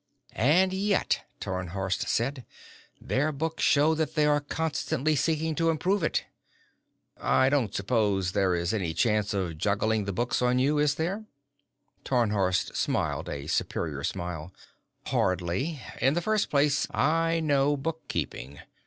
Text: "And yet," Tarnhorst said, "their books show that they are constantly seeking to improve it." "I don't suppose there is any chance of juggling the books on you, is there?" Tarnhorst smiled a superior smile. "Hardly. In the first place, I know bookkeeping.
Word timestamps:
"And 0.33 0.73
yet," 0.73 1.29
Tarnhorst 1.39 2.07
said, 2.07 2.43
"their 2.99 3.31
books 3.31 3.63
show 3.63 3.93
that 3.93 4.15
they 4.15 4.25
are 4.25 4.39
constantly 4.39 5.15
seeking 5.15 5.53
to 5.53 5.69
improve 5.69 6.01
it." 6.01 6.25
"I 7.21 7.49
don't 7.49 7.75
suppose 7.75 8.31
there 8.31 8.55
is 8.55 8.73
any 8.73 8.95
chance 8.95 9.31
of 9.35 9.59
juggling 9.59 10.05
the 10.05 10.11
books 10.11 10.41
on 10.41 10.57
you, 10.57 10.79
is 10.79 10.95
there?" 10.95 11.25
Tarnhorst 12.03 12.75
smiled 12.75 13.29
a 13.29 13.45
superior 13.45 14.03
smile. 14.03 14.51
"Hardly. 15.05 15.79
In 16.01 16.15
the 16.15 16.21
first 16.21 16.49
place, 16.49 16.87
I 16.89 17.39
know 17.39 17.77
bookkeeping. 17.77 18.59